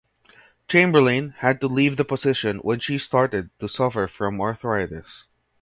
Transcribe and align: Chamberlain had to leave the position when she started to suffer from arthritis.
Chamberlain 0.67 1.35
had 1.37 1.61
to 1.61 1.67
leave 1.67 1.95
the 1.95 2.03
position 2.03 2.57
when 2.61 2.79
she 2.79 2.97
started 2.97 3.51
to 3.59 3.67
suffer 3.69 4.07
from 4.07 4.41
arthritis. 4.41 5.25